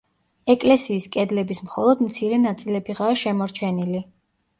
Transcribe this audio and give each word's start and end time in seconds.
ეკლესიის 0.51 1.03
კედლების 1.15 1.61
მხოლოდ 1.67 2.01
მცირე 2.05 2.39
ნაწილებიღაა 2.45 3.19
შემორჩენილი. 3.25 4.03